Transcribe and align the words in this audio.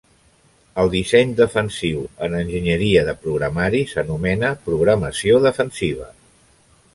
El 0.83 0.87
disseny 0.93 1.33
defensiu 1.39 1.99
en 2.27 2.37
enginyeria 2.39 3.03
de 3.09 3.15
programari 3.27 3.83
s'anomena 3.93 4.51
programació 4.71 5.39
defensiva. 5.45 6.11